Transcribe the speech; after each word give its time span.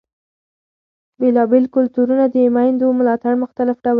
بېلابېل 1.19 1.65
کلتورونه 1.75 2.25
د 2.33 2.35
مېندو 2.55 2.87
ملاتړ 2.99 3.33
مختلف 3.43 3.75
ډول 3.79 3.83
لري. 3.87 3.89